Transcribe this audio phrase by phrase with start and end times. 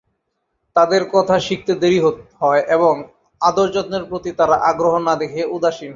[0.75, 1.99] তাদের কথা শিখতে দেরি
[2.41, 2.93] হয় এবং
[3.41, 5.89] আদরযত্নের প্রতি তারা আগ্রহ না দেখিয়ে উদাসীন হয়।